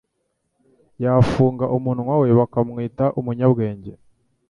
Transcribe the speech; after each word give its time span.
yafunga 1.03 1.65
umunwa 1.77 2.13
we 2.21 2.27
bakamwita 2.39 3.05
umunyabwenge 3.19 3.91